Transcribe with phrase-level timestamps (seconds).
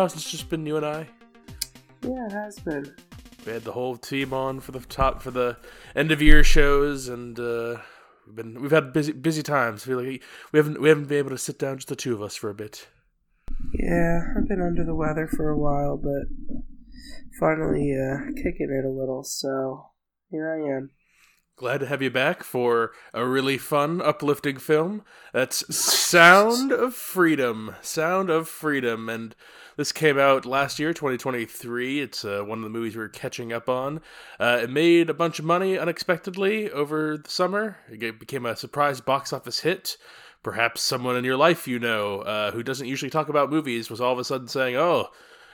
[0.00, 1.06] while since it's just been you and I.
[2.02, 2.94] Yeah, it has been.
[3.44, 5.58] We had the whole team on for the top for the
[5.94, 7.76] end of year shows, and uh,
[8.26, 9.84] we've been we've had busy busy times.
[9.84, 10.22] feel like
[10.52, 12.48] we haven't we haven't been able to sit down just the two of us for
[12.48, 12.88] a bit.
[13.74, 16.28] Yeah, I've been under the weather for a while, but
[17.38, 19.90] finally uh, kicking it a little, so
[20.30, 20.90] here I am.
[21.56, 25.02] Glad to have you back for a really fun, uplifting film.
[25.34, 27.74] That's Sound of Freedom.
[27.82, 29.10] Sound of Freedom.
[29.10, 29.36] And
[29.80, 32.00] this came out last year, 2023.
[32.00, 34.02] It's uh, one of the movies we are catching up on.
[34.38, 37.78] Uh, it made a bunch of money unexpectedly over the summer.
[37.88, 39.96] It became a surprise box office hit.
[40.42, 44.02] Perhaps someone in your life you know uh, who doesn't usually talk about movies was
[44.02, 45.08] all of a sudden saying, Oh,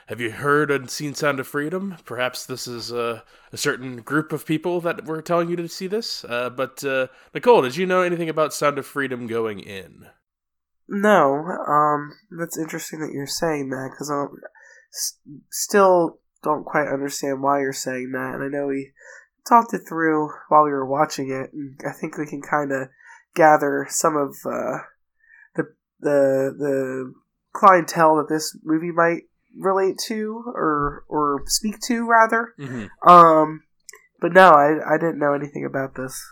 [0.08, 1.96] have you heard and seen Sound of Freedom?
[2.04, 3.20] Perhaps this is uh,
[3.52, 6.24] a certain group of people that were telling you to see this.
[6.24, 10.08] Uh, but uh, Nicole, did you know anything about Sound of Freedom going in?
[10.88, 14.26] No, um, that's interesting that you're saying that because I
[14.94, 15.18] s-
[15.50, 18.92] still don't quite understand why you're saying that, and I know we
[19.48, 22.88] talked it through while we were watching it, and I think we can kind of
[23.34, 24.78] gather some of uh,
[25.56, 25.64] the
[26.00, 27.14] the the
[27.52, 29.22] clientele that this movie might
[29.58, 32.54] relate to or or speak to rather.
[32.60, 33.08] Mm-hmm.
[33.08, 33.62] Um,
[34.20, 36.22] but no, I I didn't know anything about this.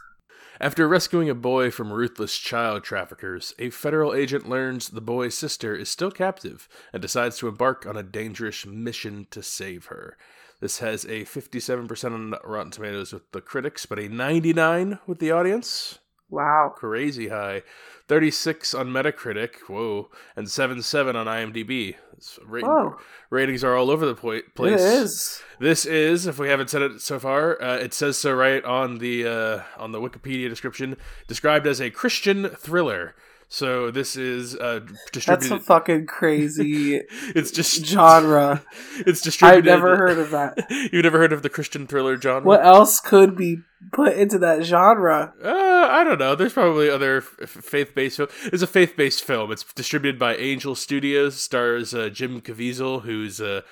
[0.61, 5.75] After rescuing a boy from ruthless child traffickers, a federal agent learns the boy's sister
[5.75, 10.17] is still captive and decides to embark on a dangerous mission to save her.
[10.61, 15.33] This has a 57% on Rotten Tomatoes with the critics, but a 99 with the
[15.33, 15.99] audience.
[16.31, 16.73] Wow.
[16.77, 17.63] Crazy high.
[18.09, 21.97] 36 on Metacritic, whoa, and 77 on IMDb.
[22.45, 22.97] Ra- Whoa.
[23.31, 24.45] ratings are all over the place.
[24.57, 25.43] It is.
[25.59, 28.99] This is, if we haven't said it so far, uh, it says so right on
[28.99, 30.97] the uh, on the Wikipedia description,
[31.27, 33.15] described as a Christian thriller.
[33.55, 34.81] So this is uh,
[35.13, 36.97] That's a fucking crazy
[37.37, 38.65] it's just genre.
[39.07, 39.71] It's distributed.
[39.71, 40.67] I've never heard of that.
[40.93, 42.45] You've never heard of the Christian thriller genre?
[42.47, 43.59] What else could be
[43.93, 45.33] put into that genre?
[45.43, 46.35] Uh, I don't know.
[46.35, 48.29] There's probably other f- faith-based film.
[48.47, 49.53] It's a faith-based film.
[49.53, 51.41] It's distributed by Angel Studios.
[51.41, 53.63] Stars uh, Jim Caviezel, who's a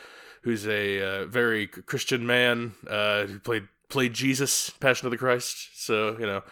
[0.43, 5.71] who's a uh, very Christian man uh, who played played Jesus, Passion of the Christ.
[5.75, 6.43] So you know,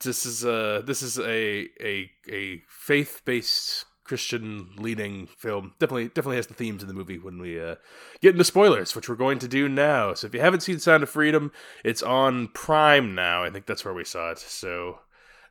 [0.00, 5.74] this is a this is a a a faith-based Christian leading film.
[5.78, 7.76] Definitely definitely has the themes in the movie when we uh,
[8.20, 10.14] get into spoilers, which we're going to do now.
[10.14, 11.52] So if you haven't seen Sound of Freedom,
[11.84, 13.42] it's on Prime now.
[13.42, 14.38] I think that's where we saw it.
[14.38, 15.00] So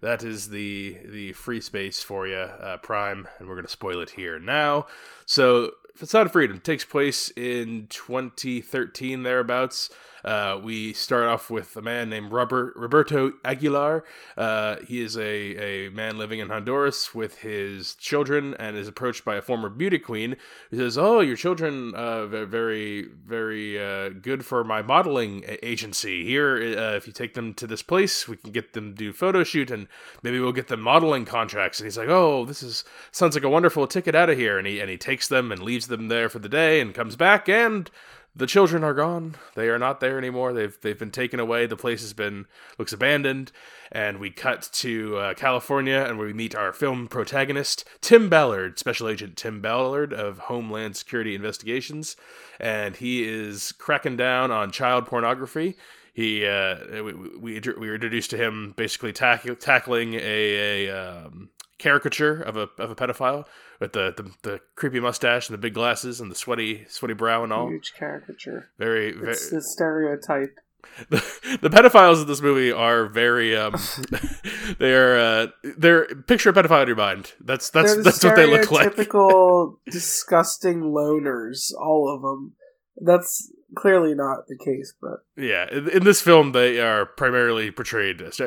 [0.02, 4.00] that is the the free space for you, uh, Prime, and we're going to spoil
[4.00, 4.88] it here now.
[5.26, 5.72] So
[6.04, 9.90] Sound of Freedom takes place in 2013 thereabouts.
[10.26, 14.04] Uh, we start off with a man named Robert, Roberto Aguilar.
[14.36, 19.24] Uh, he is a, a man living in Honduras with his children and is approached
[19.24, 20.36] by a former beauty queen
[20.72, 26.26] who says, Oh, your children uh, very, very uh, good for my modeling agency.
[26.26, 29.14] Here, uh, if you take them to this place, we can get them to do
[29.14, 29.88] photo shoot and
[30.24, 31.80] maybe we'll get them modeling contracts.
[31.80, 34.58] And he's like, Oh, this is sounds like a wonderful ticket out of here.
[34.58, 37.16] And he, and he takes them and leaves them there for the day and comes
[37.16, 37.92] back and
[38.36, 39.36] the children are gone.
[39.56, 40.52] They are not there anymore.
[40.52, 41.66] They've they've been taken away.
[41.66, 42.46] The place has been
[42.78, 43.52] looks abandoned.
[43.92, 49.08] And we cut to uh, California, and we meet our film protagonist, Tim Ballard, Special
[49.08, 52.18] Agent Tim Ballard of Homeland Security Investigations,
[52.60, 55.78] and he is cracking down on child pornography.
[56.14, 61.50] He uh, we, we we were introduced to him basically tack- tackling a, a um,
[61.78, 63.46] caricature of a of a pedophile
[63.80, 67.44] with the, the the creepy mustache and the big glasses and the sweaty sweaty brow
[67.44, 67.70] and all.
[67.70, 68.70] Huge caricature.
[68.78, 70.60] Very, very It's the stereotype.
[71.10, 71.18] the,
[71.62, 73.76] the pedophiles in this movie are very um
[74.80, 75.48] they are uh
[75.78, 77.34] they're picture a pedophile in your mind.
[77.40, 78.96] That's that's the that's what they look like.
[78.96, 82.54] Typical disgusting loners, all of them.
[82.98, 88.22] That's clearly not the case, but Yeah, in, in this film they are primarily portrayed
[88.22, 88.40] as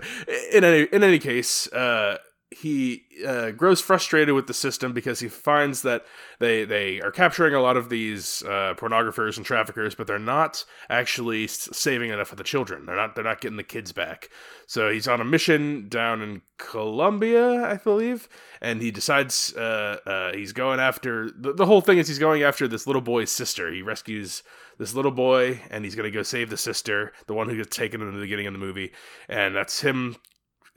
[0.53, 2.19] in any in any case, uh
[2.61, 6.05] he uh, grows frustrated with the system because he finds that
[6.41, 10.65] they they are capturing a lot of these uh, pornographers and traffickers, but they're not
[10.91, 12.87] actually saving enough of the children.
[12.87, 14.31] They're not they're not getting the kids back.
[14.67, 18.29] So he's on a mission down in Colombia, I believe,
[18.61, 22.43] and he decides uh, uh, he's going after the, the whole thing is he's going
[22.43, 23.73] after this little boy's sister.
[23.73, 24.43] He rescues
[24.79, 28.01] this little boy, and he's gonna go save the sister, the one who gets taken
[28.01, 28.93] in the beginning of the movie,
[29.29, 30.17] and that's him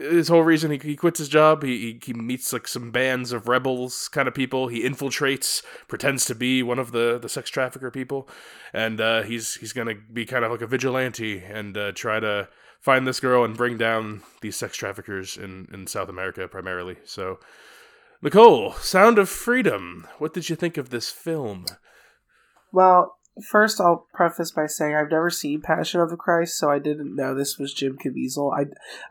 [0.01, 1.63] his whole reason he, he quits his job.
[1.63, 4.67] He, he meets like some bands of rebels kind of people.
[4.67, 8.27] He infiltrates, pretends to be one of the the sex trafficker people,
[8.73, 12.49] and uh, he's he's gonna be kind of like a vigilante and uh, try to
[12.79, 16.97] find this girl and bring down these sex traffickers in in South America primarily.
[17.05, 17.39] So.
[18.23, 20.07] Nicole, Sound of Freedom.
[20.19, 21.65] What did you think of this film?
[22.71, 23.17] Well,
[23.49, 27.15] first I'll preface by saying I've never seen Passion of the Christ, so I didn't
[27.15, 28.53] know this was Jim Caviezel.
[28.53, 28.65] I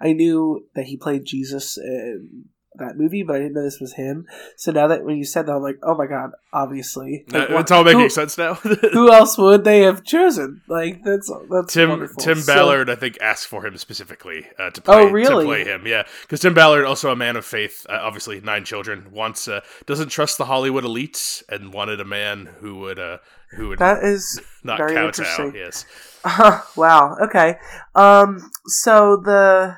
[0.05, 2.47] I knew that he played Jesus in
[2.77, 4.27] that movie, but I didn't know this was him.
[4.57, 7.59] So now that when you said that, I'm like, oh my god, obviously, like, Uh,
[7.59, 8.55] it's all making who, sense now.
[8.93, 10.63] who else would they have chosen?
[10.69, 12.23] Like that's that's Tim wonderful.
[12.23, 14.95] Tim So- Ballard, I think, asked for him specifically uh, to play.
[14.95, 15.45] Oh, really?
[15.45, 18.65] To play him, yeah, because Tim Ballard, also a man of faith, uh, obviously nine
[18.65, 23.19] children, wants uh, doesn't trust the Hollywood elites, and wanted a man who would uh,
[23.57, 25.53] who would that is not very kowtow.
[25.55, 25.85] Yes,
[26.77, 27.17] wow.
[27.21, 27.57] Okay.
[27.97, 28.51] Um.
[28.67, 29.77] So the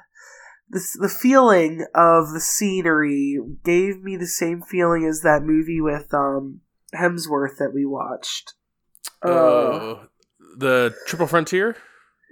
[0.73, 6.13] the the feeling of the scenery gave me the same feeling as that movie with
[6.13, 6.61] um
[6.95, 8.55] Hemsworth that we watched.
[9.25, 10.05] Uh, uh,
[10.59, 11.77] the Triple Frontier.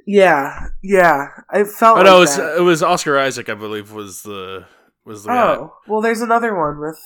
[0.06, 1.28] yeah, yeah.
[1.50, 1.98] I felt.
[1.98, 2.56] Oh like no, it was, that.
[2.58, 4.64] it was Oscar Isaac, I believe, was the
[5.04, 5.54] was the guy.
[5.56, 6.98] Oh well, there's another one with.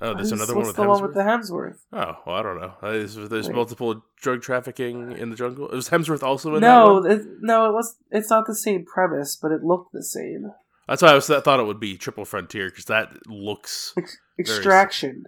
[0.00, 0.88] Oh, there's another one with the Hemsworth.
[0.88, 1.78] one with the Hemsworth?
[1.92, 2.72] Oh, well, I don't know.
[2.80, 5.68] Uh, There's, there's multiple drug trafficking in the jungle.
[5.68, 7.10] It was Hemsworth also in that No, one?
[7.10, 7.96] it, no, it was.
[8.12, 10.52] It's not the same premise, but it looked the same.
[10.88, 13.94] That's why I was I thought it would be Triple Frontier because that looks.
[14.38, 15.24] Extraction.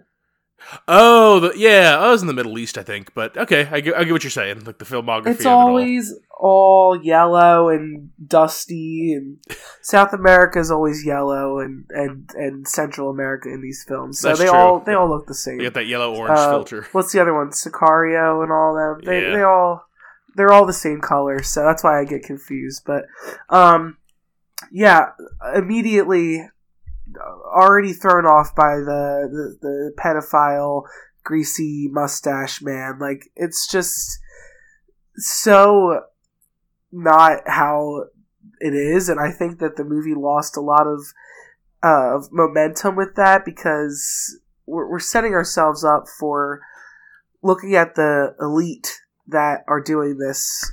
[0.87, 3.95] Oh, the, yeah, I was in the Middle East, I think, but okay, I get,
[3.95, 4.63] I get what you're saying.
[4.63, 5.27] Like the filmography.
[5.31, 5.67] It's of it all.
[5.69, 9.37] always all yellow and dusty, and
[9.81, 14.19] South America is always yellow, and, and, and Central America in these films.
[14.19, 14.55] So That's they true.
[14.55, 15.59] all they all look the same.
[15.59, 16.87] You got that yellow orange Uh, filter.
[16.91, 17.49] What's the other one?
[17.49, 19.01] Sicario and all them.
[19.03, 19.35] They Yeah.
[19.37, 19.85] they all
[20.35, 22.83] they're all the same color, so that's why I get confused.
[22.85, 23.05] But
[23.49, 23.97] um,
[24.71, 25.11] yeah,
[25.55, 30.83] immediately uh, already thrown off by the the, the pedophile
[31.23, 32.99] greasy mustache man.
[32.99, 34.19] Like it's just
[35.15, 36.01] so
[36.91, 38.05] not how
[38.59, 41.01] it is, and I think that the movie lost a lot of
[41.83, 46.61] uh, of momentum with that because we're, we're setting ourselves up for
[47.41, 50.71] looking at the elite that are doing this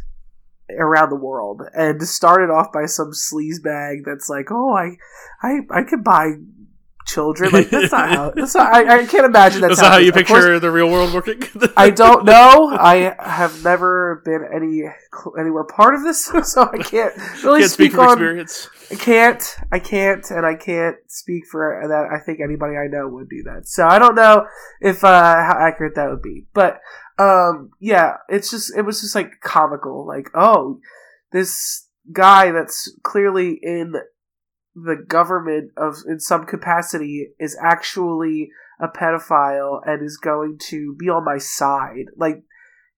[0.76, 4.96] around the world and started off by some sleaze bag that's like oh i
[5.42, 6.32] i i could buy
[7.08, 9.98] children like that's not how that's not i, I can't imagine that's, That's not how
[9.98, 11.42] you of course, picture the real world working.
[11.76, 12.76] I don't know.
[12.78, 14.82] I have never been any
[15.40, 18.12] anywhere part of this, so I can't really Can't speak speak, on.
[18.12, 18.68] experience.
[18.90, 19.56] I can't.
[19.72, 22.14] I can't, and I can't speak for that.
[22.14, 23.66] I think anybody I know would do that.
[23.68, 24.46] So I don't know
[24.80, 26.80] if uh, how accurate that would be, but
[27.18, 30.06] um, yeah, it's just it was just like comical.
[30.06, 30.80] Like, oh,
[31.32, 33.94] this guy that's clearly in
[34.84, 41.08] the government of in some capacity is actually a pedophile and is going to be
[41.08, 42.06] on my side.
[42.16, 42.44] Like,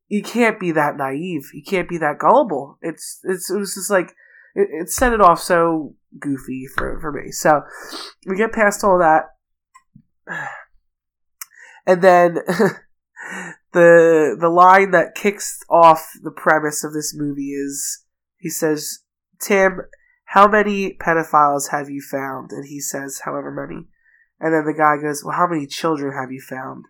[0.09, 1.51] you can't be that naive.
[1.55, 2.79] You can't be that gullible.
[2.83, 4.13] It's it's it was just like
[4.55, 7.31] it, it set it off so goofy for for me.
[7.31, 7.63] So
[8.27, 9.27] we get past all that,
[11.87, 12.35] and then
[13.73, 18.05] the the line that kicks off the premise of this movie is
[18.39, 18.99] he says,
[19.41, 19.79] "Tim,
[20.35, 23.89] how many pedophiles have you found?" And he says, "However many."
[24.41, 26.85] And then the guy goes, "Well, how many children have you found?"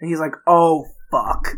[0.00, 1.54] And he's like, "Oh fuck."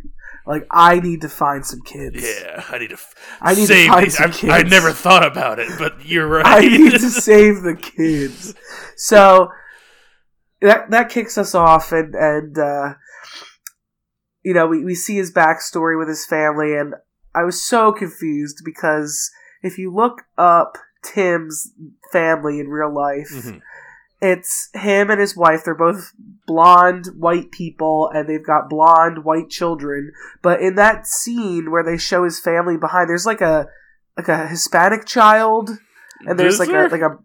[0.46, 2.22] Like I need to find some kids.
[2.22, 2.94] Yeah, I need to.
[2.94, 4.16] F- I need to save find these.
[4.16, 4.70] some I, I kids.
[4.70, 6.46] never thought about it, but you're right.
[6.46, 8.54] I need to save the kids.
[8.96, 9.48] So
[10.60, 12.94] that that kicks us off, and and uh,
[14.44, 16.94] you know we we see his backstory with his family, and
[17.34, 19.30] I was so confused because
[19.62, 21.72] if you look up Tim's
[22.12, 23.60] family in real life, Mhm.
[24.20, 25.62] it's him and his wife.
[25.64, 26.12] They're both
[26.46, 30.12] blonde white people, and they've got blonde white children.
[30.42, 33.68] But in that scene where they show his family behind, there's like a
[34.16, 35.70] like a Hispanic child,
[36.26, 36.86] and there's Is like there?
[36.86, 37.18] a like a.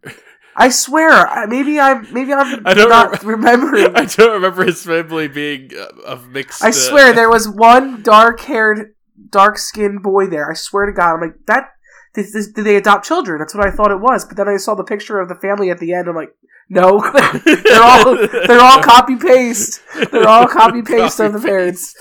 [0.53, 3.95] I swear, maybe I'm maybe I'm I don't not rem- remembering.
[3.95, 6.61] I don't remember his family being uh, of mixed.
[6.63, 8.93] I uh, swear there was one dark-haired,
[9.29, 10.51] dark-skinned boy there.
[10.51, 11.69] I swear to God, I'm like that.
[12.13, 12.25] Did,
[12.55, 13.39] did they adopt children?
[13.39, 14.25] That's what I thought it was.
[14.25, 16.07] But then I saw the picture of the family at the end.
[16.07, 16.35] I'm like,
[16.69, 17.01] no,
[17.45, 18.15] they're all
[18.47, 19.81] they're all copy paste.
[20.09, 21.95] They're all copy paste of the parents.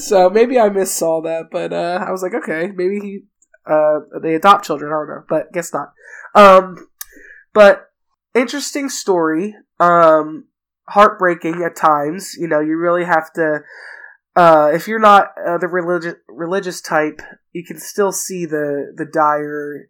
[0.08, 3.20] so maybe I missaw that, but uh, I was like, okay, maybe he
[3.66, 4.92] uh, they adopt children.
[4.92, 5.92] I don't know, but guess not.
[6.36, 6.88] Um,
[7.52, 7.90] but
[8.36, 9.56] interesting story.
[9.80, 10.46] Um,
[10.88, 12.36] heartbreaking at times.
[12.38, 13.60] You know, you really have to.
[14.36, 17.20] Uh, if you're not uh, the religious religious type,
[17.56, 19.88] you can still see the the dire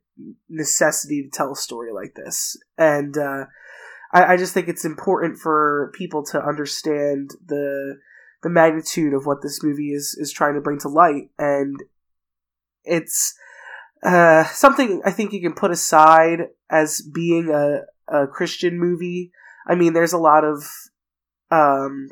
[0.49, 3.47] necessity to tell a story like this, and uh,
[4.13, 7.97] I, I just think it's important for people to understand the
[8.45, 11.83] the magnitude of what this movie is is trying to bring to light, and
[12.85, 13.35] it's
[14.05, 19.33] uh, something I think you can put aside as being a, a Christian movie.
[19.67, 20.63] I mean, there's a lot of
[21.51, 22.11] um,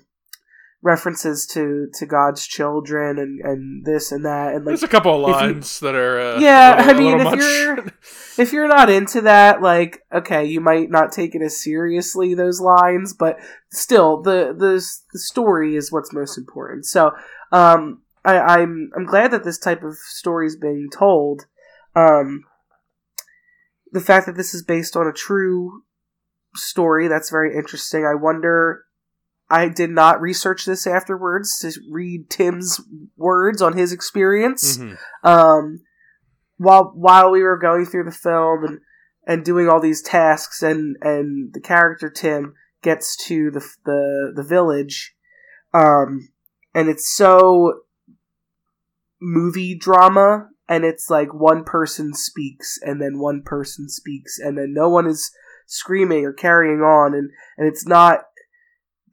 [0.85, 4.49] references to, to God's children and, and this and that.
[4.55, 6.77] And like, there's a couple of lines you, that are uh, yeah.
[6.77, 7.39] Little, I mean, if much.
[7.39, 7.79] you're
[8.45, 12.61] if you're not into that, like, okay, you might not take it as seriously those
[12.61, 13.39] lines, but
[13.73, 16.85] still, the the the story is what's most important.
[16.85, 17.13] So,
[17.51, 21.47] um, I, I'm I'm glad that this type of story is being told.
[21.97, 22.45] Um,
[23.91, 25.85] the fact that this is based on a true
[26.55, 28.05] story that's very interesting.
[28.05, 28.85] I wonder.
[29.51, 32.81] I did not research this afterwards to read Tim's
[33.17, 34.79] words on his experience.
[34.79, 35.27] Mm-hmm.
[35.27, 35.81] Um,
[36.57, 38.81] while while we were going through the film and
[39.27, 44.43] and doing all these tasks, and and the character Tim gets to the the the
[44.43, 45.15] village,
[45.73, 46.29] um,
[46.75, 47.83] and it's so
[49.21, 54.73] movie drama and it's like one person speaks and then one person speaks and then
[54.75, 55.31] no one is
[55.67, 58.21] screaming or carrying on and and it's not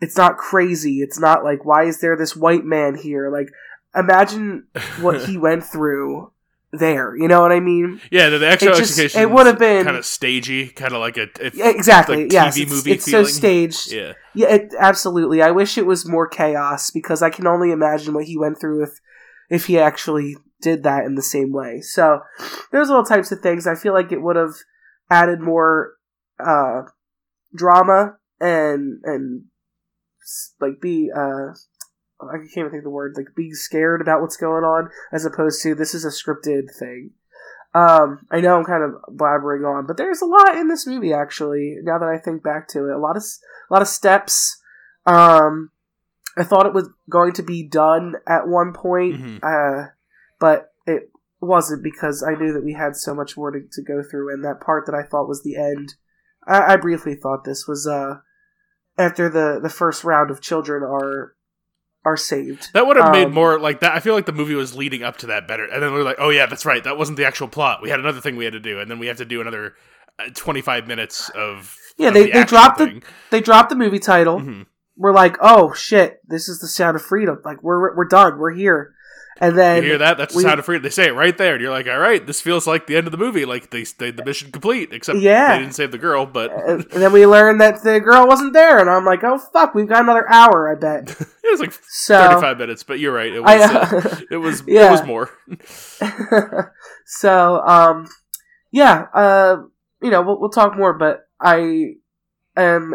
[0.02, 1.02] it's not crazy.
[1.02, 3.32] It's not like why is there this white man here?
[3.32, 3.50] Like
[3.96, 4.68] imagine
[5.00, 6.32] what he went through
[6.74, 7.16] there.
[7.16, 8.02] You know what i mean?
[8.12, 11.00] Yeah the, the actual it execution it would have been kind of stagey kind of
[11.00, 12.24] like a yeah, exactly.
[12.24, 13.92] like yes TV it's, movie it's so staged.
[13.92, 14.14] Yeah.
[14.34, 15.42] Yeah it, absolutely.
[15.42, 18.82] I wish it was more chaos because i can only imagine what he went through
[18.82, 19.00] with
[19.50, 21.82] if he actually did that in the same way.
[21.82, 22.22] So
[22.72, 23.68] there's all types of things.
[23.68, 24.54] I feel like it would have
[25.10, 25.96] added more
[26.40, 26.84] uh,
[27.54, 29.44] drama and and
[30.60, 31.54] like be uh,
[32.22, 35.26] I can't even think of the word like being scared about what's going on as
[35.26, 37.12] opposed to this is a scripted thing.
[37.74, 41.14] Um, I know I'm kind of blabbering on, but there's a lot in this movie
[41.14, 41.78] actually.
[41.82, 44.62] Now that I think back to it, a lot of a lot of steps.
[45.06, 45.72] Um,
[46.38, 49.16] I thought it was going to be done at one point.
[49.16, 49.38] Mm-hmm.
[49.42, 49.88] Uh,
[50.40, 54.04] but it wasn't because I knew that we had so much more to, to go
[54.04, 55.96] through, and that part that I thought was the end,
[56.48, 58.20] I, I briefly thought this was uh
[58.98, 61.36] after the the first round of children are
[62.04, 62.70] are saved.
[62.74, 63.94] That would have um, made more like that.
[63.96, 66.04] I feel like the movie was leading up to that better, and then we are
[66.04, 67.82] like, oh yeah, that's right, that wasn't the actual plot.
[67.82, 69.76] We had another thing we had to do, and then we have to do another
[70.20, 72.08] uh, twenty five minutes of yeah.
[72.08, 73.00] Of they the they dropped thing.
[73.00, 74.40] the they dropped the movie title.
[74.40, 74.64] Mm-hmm.
[74.98, 77.42] We're like, oh shit, this is the sound of freedom.
[77.46, 78.40] Like we're we're done.
[78.40, 78.94] We're here.
[79.42, 80.20] And then you hear that?
[80.20, 80.84] That's the sound of freedom.
[80.84, 83.08] They say it right there, and you're like, "All right, this feels like the end
[83.08, 83.44] of the movie.
[83.44, 85.54] Like they, they the mission complete." Except yeah.
[85.54, 86.28] they didn't save the girl.
[86.28, 89.74] But and then we learn that the girl wasn't there, and I'm like, "Oh fuck,
[89.74, 93.34] we've got another hour." I bet it was like so, 35 minutes, but you're right.
[93.34, 94.90] It was uh, it was yeah.
[94.90, 95.32] it was more.
[97.08, 98.10] so um,
[98.72, 99.58] yeah, uh,
[100.04, 101.96] you know, we'll, we'll talk more, but I
[102.56, 102.94] am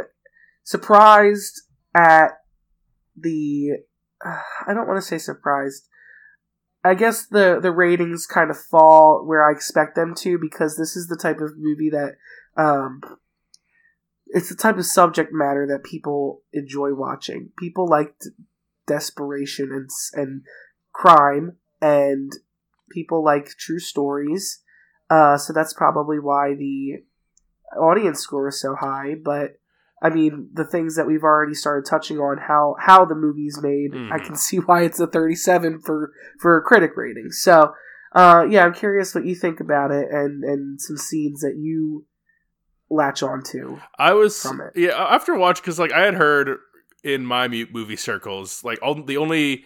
[0.62, 1.62] surprised
[1.92, 2.28] at
[3.16, 3.78] the.
[4.24, 5.88] Uh, I don't want to say surprised
[6.86, 10.96] I guess the the ratings kind of fall where I expect them to because this
[10.96, 12.16] is the type of movie that
[12.56, 13.00] um,
[14.28, 17.50] it's the type of subject matter that people enjoy watching.
[17.58, 18.14] People like
[18.86, 20.42] desperation and and
[20.92, 22.32] crime, and
[22.90, 24.62] people like true stories.
[25.10, 27.02] Uh, so that's probably why the
[27.78, 29.14] audience score is so high.
[29.14, 29.58] But
[30.06, 33.92] I mean, the things that we've already started touching on how how the movie's made,
[33.92, 34.12] mm.
[34.12, 37.32] I can see why it's a 37 for for a critic rating.
[37.32, 37.74] So,
[38.14, 42.06] uh, yeah, I'm curious what you think about it and and some scenes that you
[42.88, 43.78] latch onto.
[43.98, 44.72] I was from it.
[44.76, 46.58] yeah after watch because like I had heard
[47.02, 49.64] in my movie circles like all the only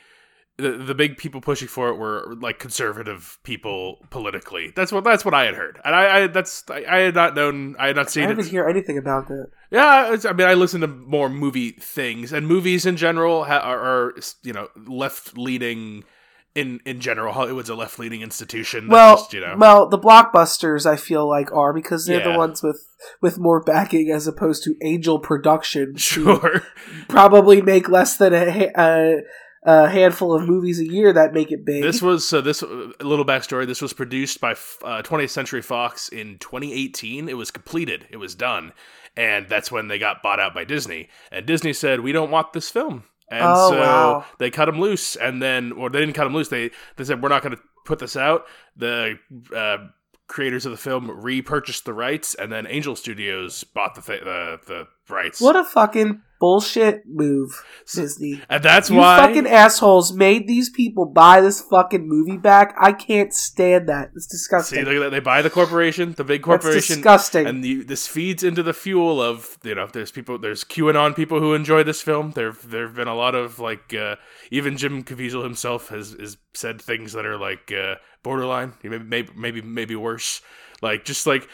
[0.61, 4.73] the, the big people pushing for it were like conservative people politically.
[4.75, 7.35] That's what that's what I had heard, and I, I that's I, I, had not
[7.35, 8.25] known, I had not seen.
[8.25, 8.51] I didn't it.
[8.51, 9.49] hear anything about that.
[9.71, 13.79] Yeah, I mean, I listen to more movie things, and movies in general ha- are,
[13.79, 16.05] are, you know left leaning.
[16.53, 18.89] In in general, Hollywood's a left leaning institution.
[18.89, 19.55] Well, just, you know.
[19.57, 22.33] well, the blockbusters I feel like are because they're yeah.
[22.33, 22.89] the ones with
[23.23, 25.95] with more backing as opposed to Angel Production.
[25.97, 26.63] Sure,
[27.09, 29.21] probably make less than a, a
[29.63, 31.83] a handful of movies a year that make it big.
[31.83, 32.41] This was so.
[32.41, 33.67] This a little backstory.
[33.67, 37.29] This was produced by uh, 20th Century Fox in 2018.
[37.29, 38.07] It was completed.
[38.11, 38.73] It was done,
[39.17, 41.09] and that's when they got bought out by Disney.
[41.31, 44.25] And Disney said, "We don't want this film." And oh, so wow.
[44.39, 46.49] they cut him loose, and then, or they didn't cut him loose.
[46.49, 49.19] They they said, "We're not going to put this out." The
[49.55, 49.89] uh,
[50.27, 54.59] creators of the film repurchased the rights, and then Angel Studios bought the th- the,
[54.67, 55.35] the Right.
[55.39, 57.63] What a fucking bullshit move,
[57.95, 58.41] Disney.
[58.49, 62.75] and that's you why fucking assholes made these people buy this fucking movie back.
[62.81, 64.11] I can't stand that.
[64.17, 64.79] It's disgusting.
[64.79, 65.11] See, look at that.
[65.11, 67.47] They buy the corporation, the big That's corporation, disgusting.
[67.47, 69.87] and the, this feeds into the fuel of you know.
[69.93, 72.33] There's people, there's QAnon people who enjoy this film.
[72.33, 74.17] There, there have been a lot of like, uh,
[74.51, 79.31] even Jim Caviezel himself has, has said things that are like uh, borderline, maybe, maybe,
[79.37, 80.41] maybe, maybe worse.
[80.83, 81.47] Like just like,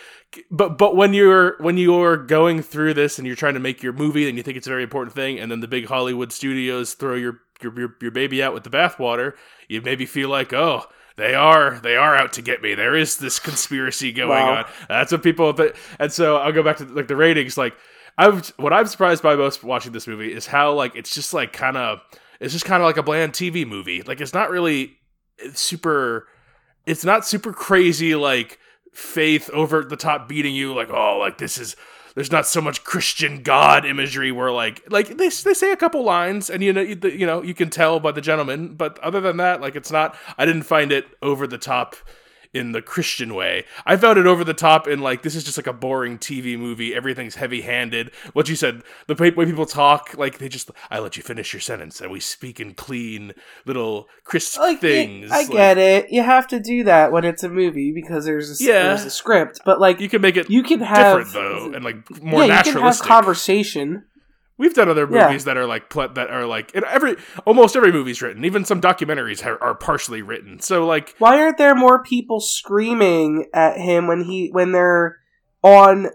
[0.51, 3.93] but but when you're when you're going through this and you're trying to make your
[3.93, 6.95] movie and you think it's a very important thing, and then the big Hollywood studios
[6.95, 9.33] throw your your your, your baby out with the bathwater,
[9.69, 10.85] you maybe feel like, oh,
[11.17, 12.75] they are they are out to get me.
[12.75, 14.59] There is this conspiracy going Wow.
[14.59, 14.65] on.
[14.89, 15.53] That's what people.
[15.55, 17.57] Th- and so I'll go back to like the ratings.
[17.57, 17.75] Like
[18.19, 21.53] I've what I'm surprised by most watching this movie is how like it's just like
[21.53, 22.01] kind of
[22.41, 24.03] it's just kind of like a bland TV movie.
[24.03, 24.97] Like it's not really
[25.55, 26.29] super.
[26.85, 28.59] It's not super crazy like
[28.97, 31.77] faith over the top beating you like oh like this is
[32.15, 36.03] there's not so much Christian God imagery where like like they, they say a couple
[36.03, 39.21] lines and you know you, you know you can tell by the gentleman but other
[39.21, 41.95] than that like it's not I didn't find it over the top
[42.57, 43.65] in the Christian way.
[43.85, 46.59] I found it over the top in like this is just like a boring TV
[46.59, 46.95] movie.
[46.95, 48.11] Everything's heavy-handed.
[48.33, 51.61] What you said, the way people talk, like they just I let you finish your
[51.61, 53.33] sentence and we speak in clean
[53.65, 55.31] little crisp like things.
[55.31, 56.07] I Like, get it.
[56.11, 58.83] You have to do that when it's a movie because there's a, Yeah.
[58.89, 61.85] there's a script, but like You can make it you can have different though and
[61.85, 63.07] like more yeah, you can have naturalistic.
[63.07, 64.05] conversation.
[64.59, 65.27] We've done other Yeah.
[65.27, 68.45] movies that are like pl- that are like in every almost every movie's written.
[68.45, 70.61] Even some documentaries are, are partially written.
[70.61, 75.19] So like Why aren't there more people screaming at him when he when they're
[75.63, 76.09] on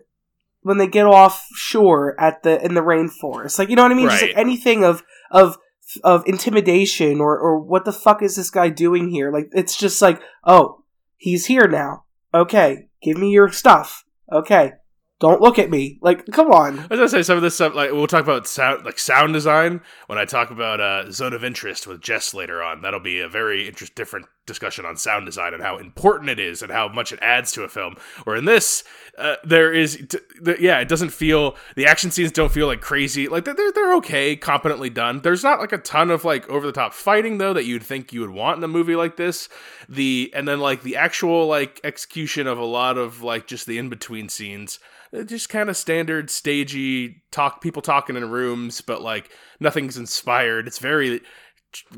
[0.62, 3.60] when they get off shore at the in the rainforest?
[3.60, 4.10] Like you know what I mean?
[4.10, 5.58] Just like anything of of
[6.04, 9.32] of intimidation or or what the fuck is this guy doing here?
[9.32, 10.84] Like it's just like oh
[11.18, 12.06] he's here now.
[12.34, 14.04] Okay, give me your stuff.
[14.32, 14.74] Okay,
[15.22, 16.00] don't look at me.
[16.01, 16.80] Like come on.
[16.92, 17.74] As I say some of this stuff.
[17.74, 21.44] Like we'll talk about sound, like sound design when I talk about uh, zone of
[21.44, 22.82] interest with Jess later on.
[22.82, 26.62] That'll be a very interest, different discussion on sound design and how important it is
[26.62, 27.96] and how much it adds to a film.
[28.25, 28.84] Or in this,
[29.18, 32.82] uh, there is, t- the, yeah, it doesn't feel the action scenes don't feel like
[32.82, 33.27] crazy.
[33.27, 35.22] Like they're they're okay, competently done.
[35.22, 38.12] There's not like a ton of like over the top fighting though that you'd think
[38.12, 39.48] you would want in a movie like this.
[39.88, 43.77] The and then like the actual like execution of a lot of like just the
[43.77, 44.80] in between scenes
[45.16, 50.68] uh, just kind of standard stagey talk people talking in rooms but like nothing's inspired
[50.68, 51.22] it's very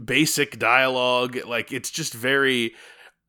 [0.03, 2.73] basic dialogue like it's just very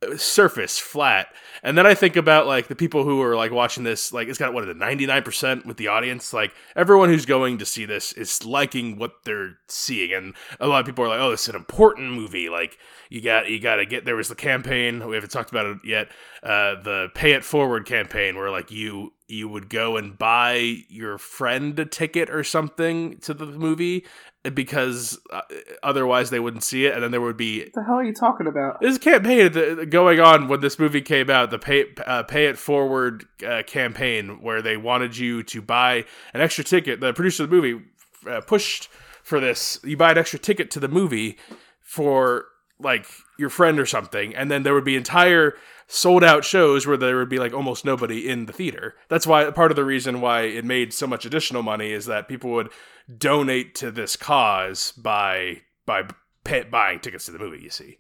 [0.03, 1.29] uh, surface flat.
[1.63, 4.39] And then i think about like the people who are like watching this like it's
[4.39, 6.33] got what it 99% with the audience?
[6.33, 10.13] Like everyone who's going to see this is liking what they're seeing.
[10.13, 12.49] And a lot of people are like oh this is an important movie.
[12.49, 12.79] Like
[13.15, 15.79] you got you got to get there was the campaign we haven't talked about it
[15.85, 16.09] yet
[16.43, 21.17] uh the pay it forward campaign where like you you would go and buy your
[21.17, 24.05] friend a ticket or something to the movie
[24.53, 25.41] because uh,
[25.83, 28.13] otherwise they wouldn't see it and then there would be What the hell are you
[28.13, 28.81] talking about?
[28.81, 33.25] this campaign going on when this movie came out, the pay uh, pay it forward
[33.47, 36.05] uh, campaign, where they wanted you to buy
[36.35, 37.01] an extra ticket.
[37.01, 37.85] The producer of the movie
[38.29, 38.89] uh, pushed
[39.23, 39.81] for this.
[39.83, 41.39] You buy an extra ticket to the movie
[41.81, 42.47] for
[42.81, 43.07] like
[43.39, 45.55] your friend or something, and then there would be entire
[45.87, 48.95] sold out shows where there would be like almost nobody in the theater.
[49.09, 52.29] That's why part of the reason why it made so much additional money is that
[52.29, 52.71] people would
[53.19, 56.09] donate to this cause by by
[56.45, 57.63] pay, buying tickets to the movie.
[57.63, 57.99] You see.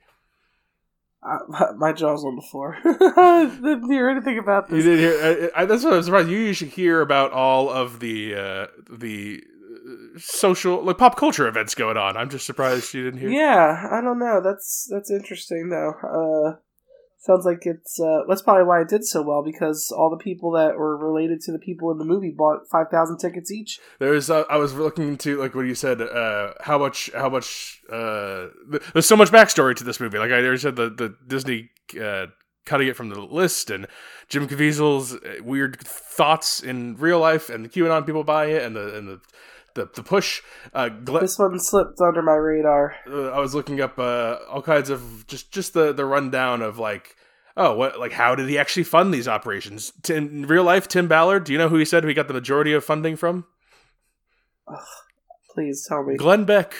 [1.22, 2.76] Uh, my jaw's on the floor.
[2.84, 4.84] Didn't hear anything about You this.
[4.84, 5.50] did hear.
[5.56, 6.28] I, I, that's what I was surprised.
[6.28, 9.53] You usually hear about all of the uh, the uh,
[10.18, 12.16] social, like pop culture events going on.
[12.16, 13.30] I'm just surprised you didn't hear.
[13.30, 14.40] Yeah, I don't know.
[14.42, 15.94] That's that's interesting though.
[16.02, 16.56] Uh,
[17.18, 20.52] sounds like it's uh, that's probably why it did so well because all the people
[20.52, 23.80] that were related to the people in the movie bought five thousand tickets each.
[23.98, 24.30] There's.
[24.30, 26.00] Uh, I was looking into like what you said.
[26.00, 27.10] Uh, how much?
[27.14, 27.80] How much?
[27.90, 30.18] Uh, th- there's so much backstory to this movie.
[30.18, 31.70] Like I already said, the the Disney.
[32.00, 32.26] Uh,
[32.66, 33.86] Cutting it from the list and
[34.30, 38.74] Jim Caviezel's uh, weird thoughts in real life and the QAnon people buying it and
[38.74, 39.20] the and the
[39.74, 40.40] the, the push.
[40.72, 42.96] Uh, Gle- This one slipped under my radar.
[43.10, 46.78] uh, I was looking up uh, all kinds of just just the the rundown of
[46.78, 47.16] like
[47.56, 51.44] oh what like how did he actually fund these operations in real life Tim Ballard
[51.44, 53.44] do you know who he said he got the majority of funding from
[55.54, 56.16] Please tell me.
[56.16, 56.74] Glenn Beck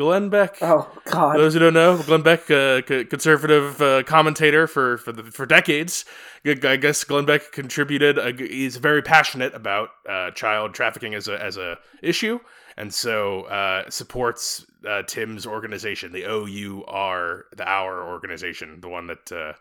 [0.00, 1.36] Glenn Beck Oh God.
[1.36, 5.44] those who don't know Glenn Beck uh, c- conservative uh, commentator for for the, for
[5.44, 6.04] decades
[6.44, 11.42] I guess Glenn Beck contributed uh, he's very passionate about uh, child trafficking as a
[11.42, 12.40] as a issue
[12.76, 19.30] and so uh, supports uh, Tim's organization, the OUR, the Our organization, the one that
[19.30, 19.52] uh,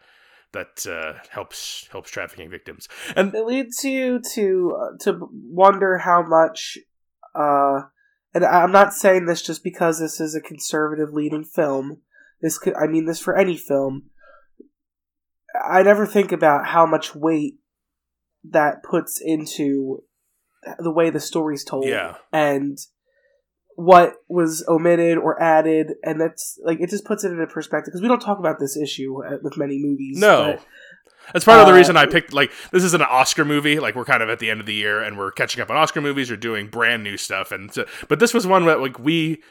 [0.53, 2.87] that uh, helps helps trafficking victims.
[3.17, 6.77] And it leads you to uh, to wonder how much.
[7.35, 7.81] Uh,
[8.33, 12.01] and I'm not saying this just because this is a conservative leading film.
[12.41, 14.03] This could, I mean this for any film.
[15.67, 17.55] I never think about how much weight
[18.49, 20.03] that puts into
[20.77, 21.85] the way the story's told.
[21.85, 22.15] Yeah.
[22.31, 22.77] And
[23.75, 28.01] what was omitted or added, and that's like it just puts it into perspective because
[28.01, 30.17] we don't talk about this issue uh, with many movies.
[30.19, 30.59] No,
[31.33, 32.33] that's part of the uh, reason I picked.
[32.33, 33.79] Like, this is an Oscar movie.
[33.79, 35.77] Like, we're kind of at the end of the year, and we're catching up on
[35.77, 37.51] Oscar movies or doing brand new stuff.
[37.51, 39.41] And so, but this was one that like we,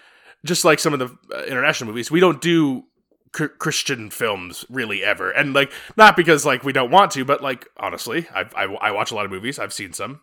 [0.44, 2.84] just like some of the uh, international movies, we don't do
[3.32, 5.30] Christian films really ever.
[5.30, 8.90] And like, not because like we don't want to, but like honestly, I I, I
[8.90, 9.58] watch a lot of movies.
[9.58, 10.20] I've seen some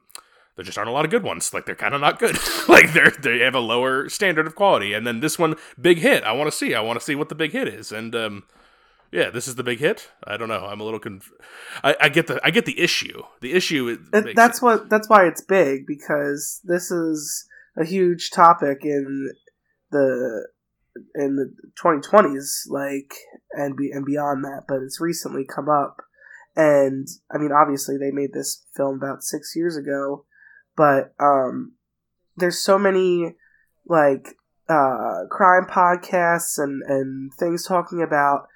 [0.56, 1.54] there just aren't a lot of good ones.
[1.54, 2.38] Like they're kind of not good.
[2.68, 4.94] like they're they have a lower standard of quality.
[4.94, 6.24] And then this one, big hit.
[6.24, 6.74] I want to see.
[6.74, 7.92] I want to see what the big hit is.
[7.92, 8.44] And um,
[9.12, 10.10] yeah, this is the big hit.
[10.24, 10.66] I don't know.
[10.66, 11.32] I'm a little conf-
[11.84, 13.22] I, I get the I get the issue.
[13.42, 18.32] The issue is That- that's what that's why it's big because this is a huge
[18.32, 19.32] topic in
[19.92, 20.48] the
[21.14, 23.14] in the 2020s like
[23.52, 25.98] and be, and beyond that but it's recently come up
[26.56, 30.24] and i mean obviously they made this film about 6 years ago
[30.78, 31.74] but um
[32.38, 33.36] there's so many
[33.86, 34.38] like
[34.70, 38.48] uh crime podcasts and and things talking about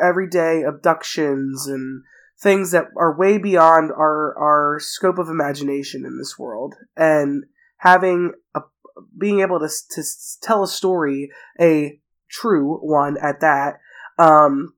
[0.00, 2.02] everyday abductions and
[2.40, 6.74] things that are way beyond our our scope of imagination in this world.
[6.96, 7.44] And
[7.78, 8.62] having a
[9.18, 10.02] being able to to
[10.42, 11.30] tell a story
[11.60, 11.98] a
[12.30, 13.78] true one at that
[14.18, 14.74] um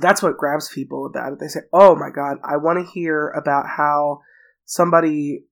[0.00, 1.40] that's what grabs people about it.
[1.40, 4.20] They say oh my god i want to hear about how
[4.64, 5.44] somebody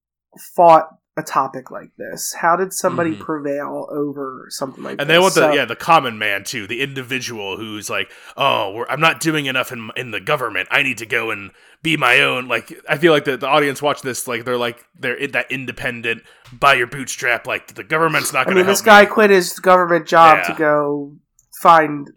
[0.54, 3.20] fought a topic like this how did somebody Mhm.
[3.20, 6.44] prevail over something like and this And they want the So- yeah the common man
[6.44, 10.68] too, the individual who's like, oh, we're, I'm not doing enough in in the government.
[10.70, 11.50] I need to go and
[11.82, 12.48] be my own.
[12.48, 15.50] Like I feel like the, the audience watch this like they're like they're in that
[15.50, 17.46] independent by your bootstrap.
[17.46, 19.06] Like the government's not I going to mean, help this guy me.
[19.08, 20.54] quit his government job Yeah.
[20.54, 21.12] to go
[21.60, 22.08] find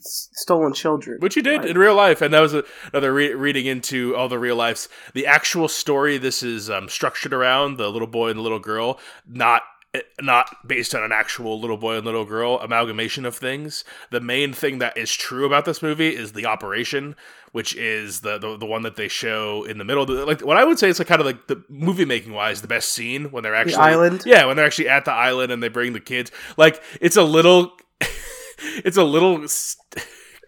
[0.00, 1.18] stolen children.
[1.20, 4.28] Which he did in real life, and that was a, another re- reading into all
[4.28, 4.88] the real lives.
[5.12, 8.98] The actual story this is um, structured around the little boy and the little girl,
[9.26, 9.62] not
[9.94, 13.84] eh, not based on an actual little boy and little girl amalgamation of things.
[14.10, 17.14] The main thing that is true about this movie is the operation,
[17.52, 20.04] which is the the, the one that they show in the middle.
[20.06, 22.60] The- Like what I would say is like kind of like the movie making wise,
[22.62, 24.22] the best scene when they're actually island?
[24.26, 26.30] Yeah, when they're actually at the island and they bring the kids.
[26.56, 27.72] Like it's a little.
[28.84, 29.76] it's a little s-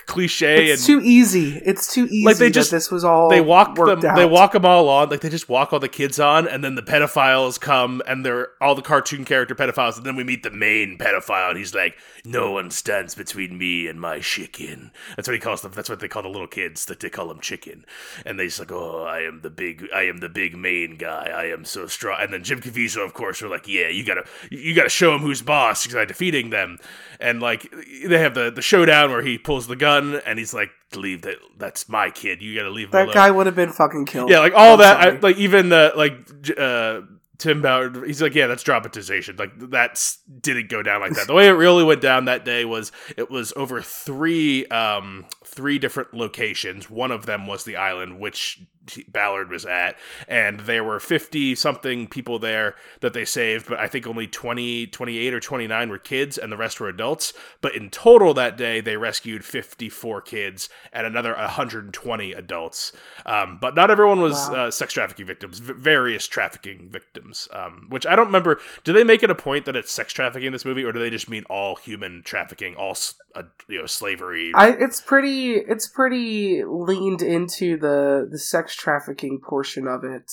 [0.07, 1.57] cliche It's and too easy.
[1.65, 2.25] It's too easy.
[2.25, 4.17] Like, they that just- this was all they walk them out.
[4.17, 6.75] they walk them all on like they just walk all the kids on and then
[6.77, 10.51] the pedophiles come and they're all the cartoon character pedophiles and then we meet the
[10.51, 15.35] main pedophile and he's like no one stands between me and my chicken that's what
[15.35, 17.85] he calls them that's what they call the little kids that they call them chicken
[18.25, 21.31] and they just like oh i am the big i am the big main guy
[21.35, 24.25] i am so strong and then jim caviezel of course are like yeah you gotta
[24.51, 26.79] you gotta show him who's boss by defeating them
[27.19, 27.73] and like
[28.07, 31.37] they have the the showdown where he pulls the gun and he's like leave that
[31.59, 34.31] that's my kid you gotta leave that alone guy would have been fucking killed.
[34.31, 36.15] yeah, like all I'm that, I, like even the like
[36.59, 37.01] uh
[37.39, 39.37] Tim Ballard, he's like, yeah, that's dramatization.
[39.37, 41.27] Like that's didn't go down like that.
[41.27, 45.79] The way it really went down that day was it was over three um three
[45.79, 46.89] different locations.
[46.89, 48.61] One of them was the island which
[49.09, 49.97] Ballard was at,
[50.29, 54.87] and there were 50 something people there that they saved, but I think only 20,
[54.89, 57.33] 28 or 29 were kids and the rest were adults.
[57.61, 62.93] But in total that day, they rescued 54 kids and another 120 adults.
[63.25, 64.67] Um, but not everyone was Wow.
[64.67, 68.61] uh, sex trafficking victims, v- various trafficking victims, um, which I don't remember.
[68.85, 70.99] Do they make it a point that it's sex trafficking in this movie, or do
[71.01, 72.97] they just mean all human trafficking, all
[73.35, 74.53] uh, you know slavery?
[74.55, 80.31] I it's pretty it's pretty leaned into the the sex trafficking portion of it,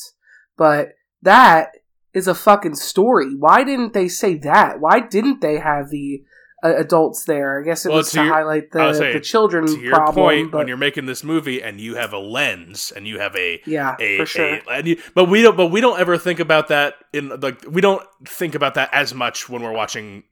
[0.58, 0.90] but
[1.22, 1.70] that
[2.14, 3.36] is a fucking story.
[3.36, 4.80] Why didn't they say that?
[4.80, 6.24] Why didn't they have the
[6.64, 7.60] uh, adults there?
[7.60, 9.96] I guess it Well, was to to your- highlight the say, the children to your
[9.96, 10.16] problem.
[10.16, 13.36] point, but when you're making this movie and you have a lens and you have
[13.36, 14.46] a yeah, a, for sure.
[14.56, 17.64] a- and you, but we don't but we don't ever think about that in like
[17.68, 20.24] we don't think about that as much when we're watching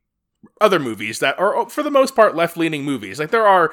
[0.60, 3.20] other movies that are for the most part left-leaning movies.
[3.20, 3.72] Like there are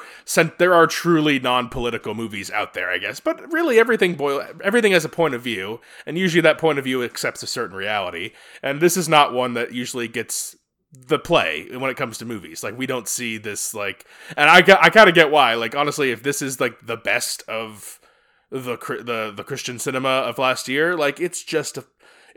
[0.58, 3.20] there are truly non-political movies out there i guess.
[3.20, 6.84] But really everything boil everything has a point of view and usually that point of
[6.84, 8.32] view accepts a certain reality.
[8.62, 10.56] And this is not one that usually gets
[10.92, 12.62] the play when it comes to movies.
[12.62, 15.54] Like we don't see this like and i i kind of get why.
[15.54, 17.98] Like honestly if this is like the best of
[18.50, 20.96] the the the Christian cinema of last year.
[20.96, 21.84] Like it's just a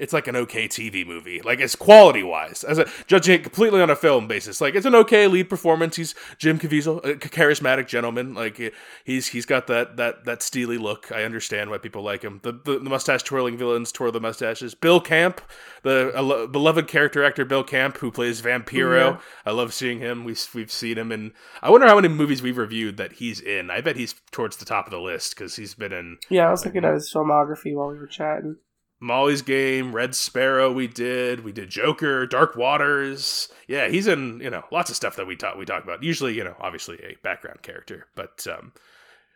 [0.01, 1.41] it's like an okay TV movie.
[1.41, 4.59] Like it's quality wise, as a judging it completely on a film basis.
[4.59, 5.95] Like it's an okay lead performance.
[5.95, 8.33] He's Jim Caviezel, a charismatic gentleman.
[8.33, 8.73] Like
[9.05, 11.11] he's he's got that that that steely look.
[11.11, 12.39] I understand why people like him.
[12.41, 14.73] The the, the mustache twirling villains twirl the mustaches.
[14.73, 15.39] Bill Camp,
[15.83, 19.13] the uh, beloved character actor Bill Camp, who plays Vampiro.
[19.13, 19.19] Yeah.
[19.45, 20.23] I love seeing him.
[20.23, 23.69] We we've seen him and I wonder how many movies we've reviewed that he's in.
[23.69, 26.17] I bet he's towards the top of the list because he's been in.
[26.27, 28.57] Yeah, I was looking at his filmography while we were chatting.
[29.01, 30.71] Molly's Game, Red Sparrow.
[30.71, 31.43] We did.
[31.43, 33.49] We did Joker, Dark Waters.
[33.67, 36.03] Yeah, he's in you know lots of stuff that we talk we talk about.
[36.03, 38.71] Usually, you know, obviously a background character, but um,